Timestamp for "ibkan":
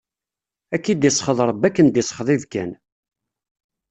2.35-2.71